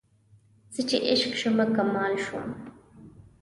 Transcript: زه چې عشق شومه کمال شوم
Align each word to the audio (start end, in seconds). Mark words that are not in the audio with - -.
زه 0.73 0.81
چې 0.89 0.97
عشق 1.09 1.31
شومه 1.41 1.65
کمال 1.75 2.13
شوم 2.25 2.47